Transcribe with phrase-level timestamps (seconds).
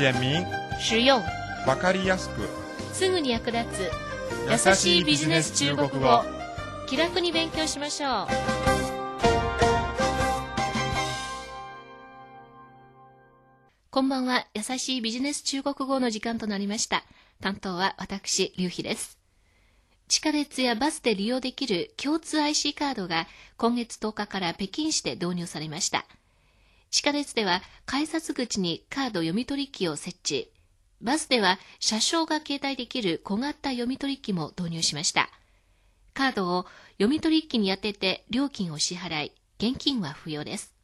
[0.00, 0.46] 简明、
[0.78, 1.22] 实用、
[1.66, 2.48] わかりやすく、
[2.94, 3.90] すぐに役立つ。
[4.50, 6.22] 優しいビジネス中国語。
[6.86, 8.26] 気楽に勉強しましょう。
[13.90, 14.46] こんばんは。
[14.54, 17.04] 優しいビジネス中国語の時間となりました。
[17.42, 19.18] 担当は私劉飛です。
[20.08, 23.26] 地下鉄やバスで利用できる共通 IC カードが
[23.58, 26.04] 今月10日から北京市で導入されました
[26.90, 30.52] 地下鉄では改札口にカード読み取り機を設置。
[31.00, 35.30] バスでは車掌が携帯できる小型読み取り機も導入しました。
[36.14, 40.74] カードを読み取り機に当てて料金を支払い現金は不要です。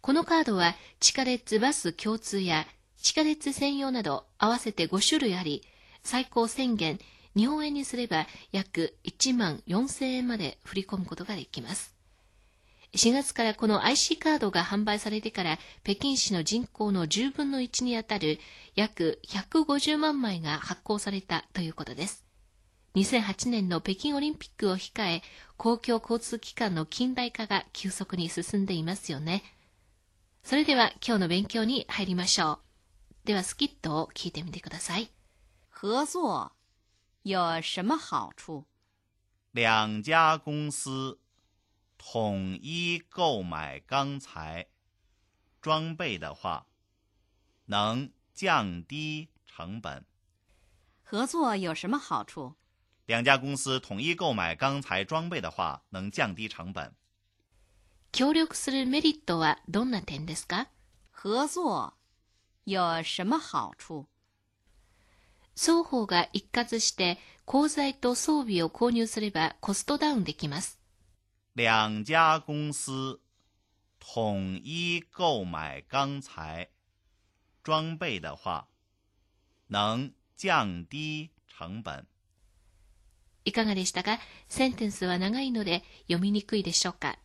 [0.00, 2.66] このカードは地下鉄バス共通や
[3.00, 5.62] 地下鉄専用など合わせて5種類あり
[6.02, 6.98] 最高1000元
[7.36, 11.99] 日本円にすれば約1万4000円まで振り込むことができます。
[12.94, 18.40] 4月からこの IC カードが販売されてから北京市の人口の10分の1にあたる
[18.74, 22.24] 約150万枚が発行されたということです。
[22.96, 25.22] 2008年の北京オリンピックを控え
[25.56, 29.44] 公共交通機関の近代化が急速に進んでいますよね。
[30.42, 32.58] それでは今日の勉強に入りましょ
[33.24, 33.26] う。
[33.26, 35.12] ではスキットを聞いてみてください。
[35.70, 36.50] 合作。
[37.22, 38.64] 有什么好处？
[39.52, 41.19] 两家公司
[41.99, 44.67] 统一购买钢材、
[45.61, 46.67] 装备的话，
[47.65, 50.05] 能降低成本。
[51.03, 52.55] 合作有什么好处？
[53.05, 56.95] 两家公司统一购买钢材装备的话，能降低成本。
[58.11, 60.69] 協力するメリットはどんな点ですか
[61.11, 61.93] 合作
[62.65, 64.07] 有什么好处？
[65.55, 70.78] 双方が一括して鋼材と装備を購入すればコストダウンできます
[71.60, 73.20] 两家公司
[73.98, 76.70] 统一购买钢材、
[77.62, 78.68] 装备的话，
[79.66, 82.06] 能降低成本。
[83.44, 84.18] いかがでしたか？
[84.48, 87.18] センテンスは長いので読みにくいでしょうか？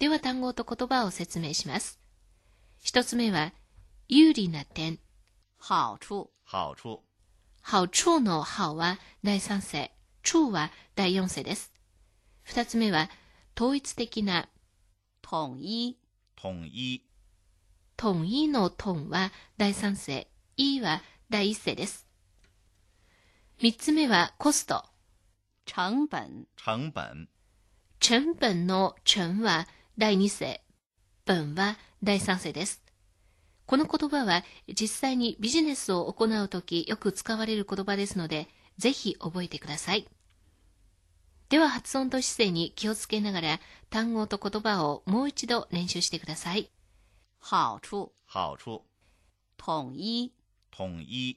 [0.00, 2.00] では単語と言葉を説明します。
[2.80, 3.52] 一つ目は
[4.08, 4.98] 有利な点。
[5.60, 6.32] 好处。
[6.50, 7.04] 好处。
[7.62, 9.92] 好处の好は第三世
[10.24, 11.72] 处は第四世です。
[12.42, 13.08] 二つ目は
[13.56, 14.48] 統一的な
[15.22, 15.98] 统一。
[16.36, 17.04] 统一。
[17.98, 20.28] 統一の統は第三世。
[20.56, 22.06] いは第一世です。
[23.60, 24.84] 三つ目はコスト。
[25.66, 26.46] 成本。
[26.56, 27.28] 成本。
[28.00, 30.62] 成本の成は第二世。
[31.26, 32.82] 本は第三世です。
[33.66, 40.06] この言葉は実際にビジネスを行うときよく使われる言葉ですのでぜひ覚えてください
[41.52, 46.70] では発音と姿勢に気をつけながら単語と言葉をもう一度練習してください。
[47.40, 48.14] 好处。
[48.26, 48.86] 好处。
[49.58, 50.32] 统一。
[50.70, 51.36] 统一。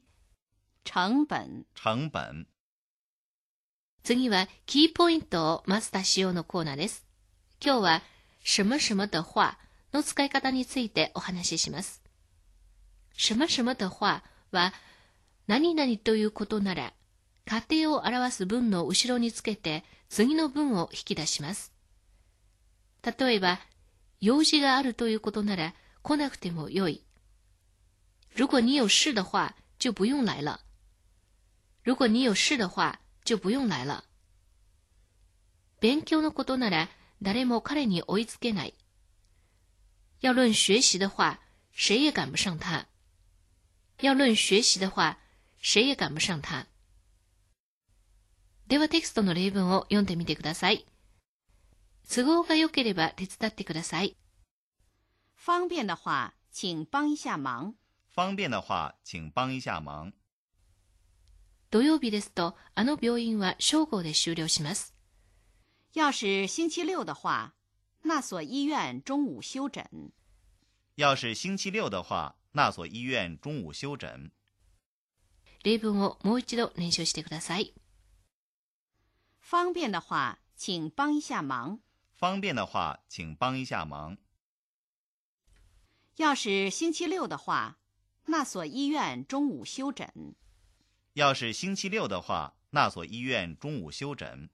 [0.85, 1.65] 成本。
[1.75, 2.47] 成本。
[4.03, 7.05] 次はキーポイントをマスターしようのコーナーです。
[7.61, 8.01] 今日は
[8.41, 9.57] 什么什么的話
[9.91, 12.01] の使い方についてお話しします
[13.17, 14.73] 什么什么的話は
[15.47, 16.93] 何々ということなら
[17.45, 21.71] 過程を表す文の後ろにつけて次の文を引き出します。
[23.03, 23.59] 例えば
[24.19, 27.03] 用事があるということなら来なくてもよい。
[28.35, 30.61] 如果你有事的话就不用来了。
[31.83, 34.03] 如果你有事的话就不用来了。
[35.79, 36.89] 勉強のことなら
[37.21, 38.73] 誰も彼に追いつけない。
[40.21, 41.39] 要论学习的话
[41.71, 42.87] 谁也赶不上他。
[44.01, 45.19] 要论学习的话
[45.61, 46.65] 谁也赶不上他。
[48.67, 50.85] ではテキストの例文を読んでみてください。
[52.09, 54.17] 都合が良ければ手伝ってください。
[55.35, 57.73] 方便的话请帮一下忙。
[58.15, 60.13] 方便的话，请帮一下忙。
[61.69, 64.95] 土曜日ですとあの病院は正午で終了します。
[65.93, 67.53] 要是星期六的话
[68.03, 70.11] 那所医院中午休诊。
[70.95, 74.31] 要是星期六的话，那所医院中午休诊。
[75.63, 77.73] 例文をもう一度練習してください
[79.44, 81.80] 方便的话请帮一下忙
[82.12, 84.18] 方便的话，请帮一下忙。
[86.16, 87.78] 要是星期六的话
[88.26, 90.34] 那所医院中午休诊
[91.14, 94.50] 要是星期六的话，那所医院中午休診。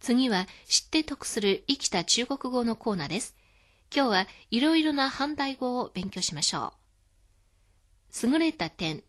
[0.00, 3.36] 次は知って得する生きた中国語のコーナーです。
[3.94, 6.74] 今日はいろいろな反対語を勉強しましょ
[8.22, 8.26] う。
[8.26, 9.02] 優れた点、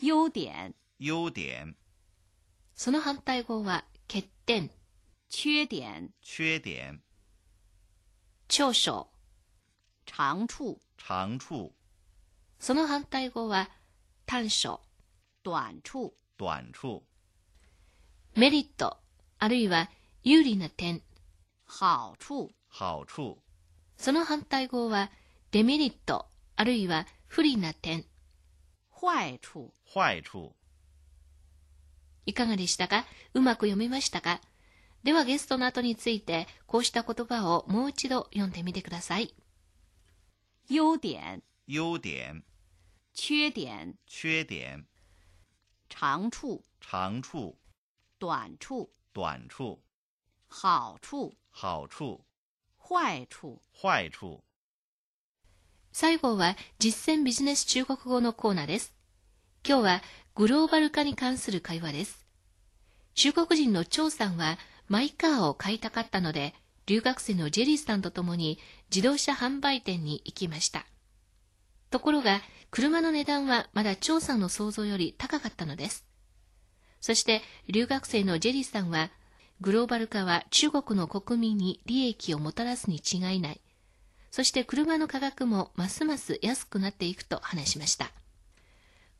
[0.00, 1.76] 优点优点、
[2.79, 4.71] その反対語は欠点、
[5.29, 6.11] 缺点。
[6.23, 7.01] 缺点、
[8.47, 9.09] 長所、
[10.05, 11.73] 长处长处、
[12.57, 13.69] その反対語は
[14.25, 14.79] 短所、
[15.43, 17.03] 短处、短处、
[18.37, 18.95] メリット、
[19.39, 19.89] あるいは
[20.23, 21.01] 有利な点。
[21.67, 23.39] 好处、好处、
[23.97, 25.11] その反対語は
[25.51, 28.05] デメリット、あるいは不利な点。
[28.89, 30.53] 坏处、坏处。
[32.29, 33.05] いかがでしたか？
[33.33, 34.39] うまく読めましたか？
[35.03, 39.33] ではゲストの後について、こうした言葉をもう一度読んでみてください。
[40.69, 42.43] 优点、优点、
[43.15, 44.85] 缺点、缺点、
[45.89, 47.55] 长处、长处、
[48.19, 49.79] 短处、短处、
[50.47, 52.21] 好处、好处、
[52.77, 53.59] 坏处。
[53.73, 54.43] 坏处。
[55.91, 58.93] 最後は実践ビジネス中国語のコーナーです。
[59.67, 60.01] 今日は
[60.39, 62.25] グローバル化に関する会話です。
[63.13, 64.57] 中国人の張さんは
[64.87, 66.53] マイカーを買いたかったので、
[66.85, 68.57] 留学生のジェリーさんと共に
[68.89, 70.85] 自動車販売店に行きました。
[71.89, 72.39] ところが、
[72.71, 76.05] 車の値段はまだ張さんの想像より高かったのです。
[77.01, 79.11] そして、留学生のジェリーさんは、
[79.59, 83.61] グローバル化は中国の国民に利益をもたらすに違いない。
[84.31, 88.13] そして車の価格もますます安くなっていくと話しました。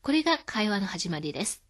[0.01, 1.61] これが会話の始まりです。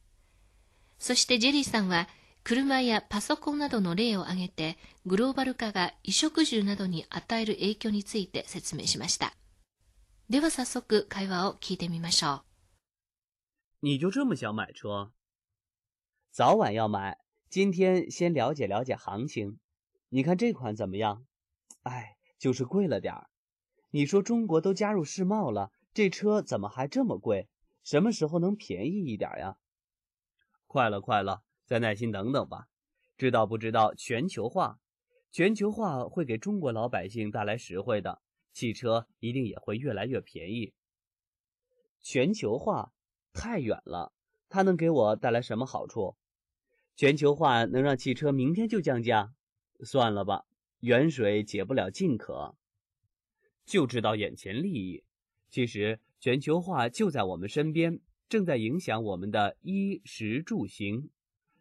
[1.00, 2.08] そしてジェリーさんは
[2.44, 9.34] 車やパソコンなどの例を挙げてグローバル化が衣食住などに与える影響について説明しました。
[10.30, 12.42] では早速会話を聞いてみましょう。
[13.82, 15.12] 你就这么想买车？
[16.32, 17.18] 早晚要买，
[17.50, 19.58] 今天先了解了解行情。
[20.10, 21.26] 你看这款怎么样？
[21.82, 23.30] 哎，就是贵了点儿。
[23.90, 27.50] 你说中国都加入世贸了，这车怎么还这么贵？
[27.90, 29.58] 什么时候能便宜一点呀？
[30.68, 32.68] 快了，快了，再耐心等等吧。
[33.18, 34.80] 知道不知道全球化？
[35.32, 38.22] 全球化会给中国老百姓带来实惠的，
[38.54, 40.72] 汽车一定也会越来越便宜。
[42.00, 42.94] 全球化
[43.34, 44.14] 太远了，
[44.50, 46.16] 它能给我带来什么好处？
[46.96, 49.34] 全球化能让汽车明天就降价？
[49.80, 50.46] 算了吧，
[50.82, 52.56] 远水解不了近渴。
[53.66, 55.04] 就知道眼前利益，
[55.50, 61.10] 其实全球化就在我们身边，正在影响我们的衣食住行。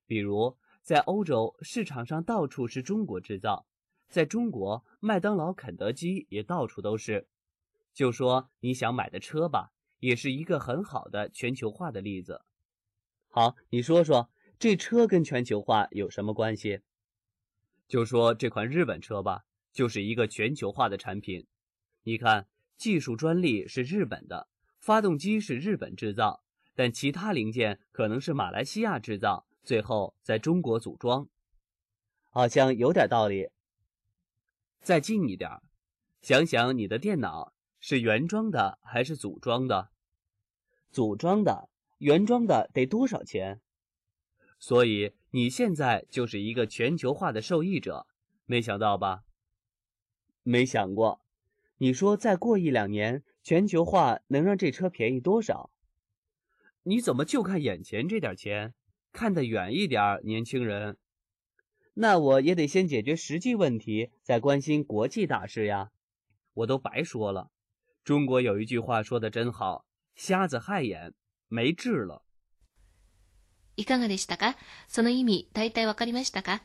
[0.06, 3.66] 比如，在欧洲市场上到处是中国制造，
[4.08, 7.28] 在中国，麦当劳、肯德基也到处都是。
[7.94, 12.42] 就说你想买的车吧，也是一个很好的全球化的例子。
[13.28, 16.80] 好，你说说这车跟全球化有什么关系？
[17.86, 21.46] 就说这款日本车吧，就是一个全球化的产品。
[22.02, 22.46] 你看，
[22.78, 24.48] 技术专利是日本的，
[24.78, 26.44] 发动机是日本制造，
[26.74, 31.28] 但其他零件可能是马来西亚制造，最后在中国组装。
[32.30, 33.48] 好像有点道理。
[34.80, 35.50] 再近一点，
[36.22, 39.90] 想想你的电脑是原装的还是组装的？
[40.90, 43.60] 组装的，原装的得多少钱？
[44.60, 48.06] 所以你现在就是一个全球化的受益者，
[48.46, 49.24] 没想到吧？
[50.44, 51.20] 没想过。
[51.77, 55.69] 你说再过一两年，全球化能让这车便宜多少？
[56.83, 58.73] 你怎么就看眼前这点钱？
[59.11, 60.97] 看得远一点，年轻人。
[61.95, 65.91] 那我也得先解决实际问题，再关心国际大事呀。
[66.53, 67.51] 我都白说了。
[68.03, 71.13] 中国有一句话说的真好：“瞎子害眼，
[71.47, 72.23] 没治了。”
[73.75, 74.55] いかがでしたか
[74.87, 76.63] その意味、大体わかりましたか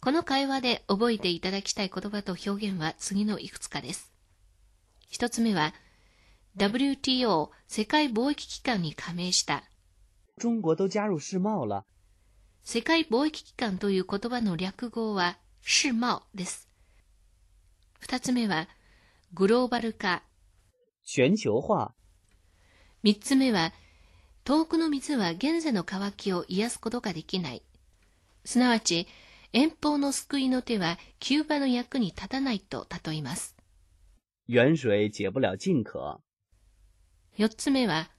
[0.00, 4.11] この会話で覚えていただきたい言葉と表現は次のいくつかです。
[5.13, 5.75] 一つ目は、
[6.57, 9.63] WTO 世界貿易機関に加盟した。
[10.41, 11.85] 中国都加入世贸了。
[12.63, 16.67] 世界貿易機関という言葉の略語は世貿です。
[17.99, 18.67] 二つ目は、
[19.35, 20.23] グローバル化。
[21.05, 21.93] 全球化。
[23.03, 23.71] 三つ目は、
[24.43, 27.61] 遠くの水は現在の渇きを癒すことができない。
[28.45, 29.05] すなわち、
[29.51, 33.55] 遠方の救いの手は急場の役に立たないと例えます。
[34.47, 36.21] 遠水解不了近渴。
[37.37, 38.11] 四つ目は、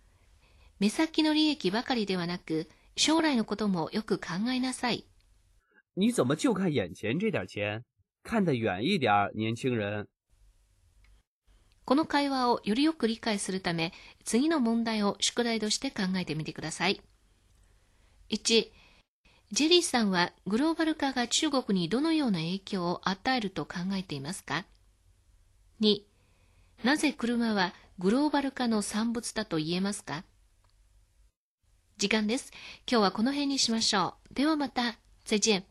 [0.80, 5.04] 目先の利益ばかりではなく、将来のこともよく考えなさい。
[5.96, 7.82] 你怎么就看眼前这点钱？
[8.22, 10.08] 看得遠一点，年輕人。
[11.84, 13.92] この会話をよりよく理解するため、
[14.24, 17.02] 次の問題を宿題として考えてみてください。
[18.30, 18.70] 1、
[19.52, 24.64] ジェリーさんはグローバル化が中国にどのような影響を与えると考えていますか
[25.82, 26.13] ?2、
[26.82, 30.24] なぜ車はグローバル化の産物だと言えますか？
[31.96, 32.50] 時間です。
[32.90, 34.34] 今日はこの辺にしましょう。
[34.34, 34.96] ではまた。
[35.24, 35.64] 再见。